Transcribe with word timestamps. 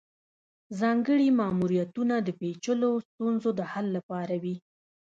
ځانګړي 0.79 1.27
ماموریتونه 1.39 2.15
د 2.21 2.29
پیچلو 2.39 2.89
ستونزو 3.07 3.49
د 3.59 3.61
حل 3.71 3.87
لپاره 3.97 4.35
وي 4.43 4.55